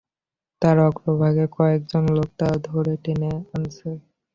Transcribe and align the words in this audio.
তার 0.61 0.77
অগ্রভাগে 0.87 1.45
কয়েকজন 1.55 2.03
লোক 2.15 2.29
তা 2.39 2.49
ধরে 2.67 2.93
টেনে 3.03 3.31
আনছে। 3.53 3.89